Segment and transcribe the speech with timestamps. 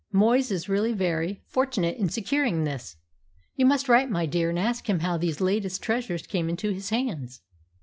[0.11, 2.95] Moyes is really very fortunate in securing this.
[3.55, 6.89] You must write, my dear, and ask him how these latest treasures came into his
[6.89, 7.41] hands."